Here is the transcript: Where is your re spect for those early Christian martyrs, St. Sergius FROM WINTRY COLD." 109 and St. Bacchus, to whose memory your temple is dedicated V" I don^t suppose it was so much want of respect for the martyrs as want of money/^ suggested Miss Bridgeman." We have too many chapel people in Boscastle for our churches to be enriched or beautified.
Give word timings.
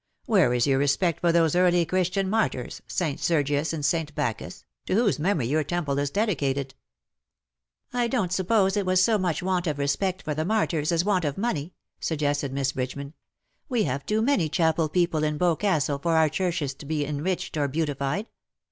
Where 0.25 0.51
is 0.51 0.65
your 0.65 0.79
re 0.79 0.87
spect 0.87 1.19
for 1.19 1.31
those 1.31 1.55
early 1.55 1.85
Christian 1.85 2.27
martyrs, 2.27 2.81
St. 2.87 3.19
Sergius 3.19 3.69
FROM 3.69 3.81
WINTRY 3.81 3.83
COLD." 3.83 4.17
109 4.17 4.29
and 4.31 4.41
St. 4.41 4.55
Bacchus, 4.55 4.65
to 4.87 4.95
whose 4.95 5.19
memory 5.19 5.45
your 5.45 5.63
temple 5.63 5.99
is 5.99 6.09
dedicated 6.09 6.73
V" 7.91 7.97
I 7.99 8.07
don^t 8.09 8.31
suppose 8.31 8.75
it 8.75 8.87
was 8.87 9.03
so 9.03 9.19
much 9.19 9.43
want 9.43 9.67
of 9.67 9.77
respect 9.77 10.23
for 10.23 10.33
the 10.33 10.43
martyrs 10.43 10.91
as 10.91 11.05
want 11.05 11.23
of 11.23 11.35
money/^ 11.35 11.73
suggested 11.99 12.51
Miss 12.51 12.71
Bridgeman." 12.71 13.13
We 13.69 13.83
have 13.83 14.03
too 14.07 14.23
many 14.23 14.49
chapel 14.49 14.89
people 14.89 15.23
in 15.23 15.37
Boscastle 15.37 15.99
for 15.99 16.15
our 16.15 16.29
churches 16.29 16.73
to 16.73 16.87
be 16.87 17.05
enriched 17.05 17.55
or 17.55 17.67
beautified. 17.67 18.25